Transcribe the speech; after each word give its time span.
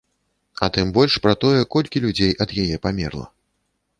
А 0.67 0.69
тым 0.77 0.93
больш 0.95 1.17
пра 1.25 1.33
тое, 1.43 1.61
колькі 1.77 2.03
людзей 2.07 2.33
ад 2.45 2.57
яе 2.65 2.81
памерла. 2.87 3.25